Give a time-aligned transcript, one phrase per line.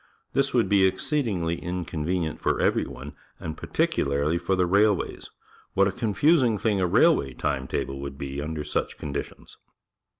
[0.33, 5.29] This would be exceedingly inconvenient for every one, and particularly for the railways.
[5.75, 8.97] What a confus i n g thing a railway time table would be under such
[8.97, 9.59] conditions